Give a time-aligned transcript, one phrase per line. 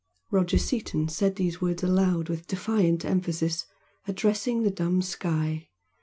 [0.31, 3.67] Roger Seaton said these words aloud with defiant emphasis,
[4.07, 5.69] addressing the dumb sky.